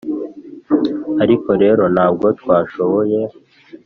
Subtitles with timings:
[1.23, 3.19] ariko rero ntabwo twashoboye